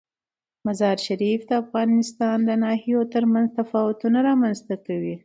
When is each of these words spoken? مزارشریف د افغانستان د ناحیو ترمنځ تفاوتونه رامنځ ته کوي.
مزارشریف 0.65 1.41
د 1.49 1.51
افغانستان 1.63 2.37
د 2.45 2.49
ناحیو 2.63 3.01
ترمنځ 3.13 3.47
تفاوتونه 3.59 4.17
رامنځ 4.29 4.57
ته 4.67 4.75
کوي. 4.85 5.15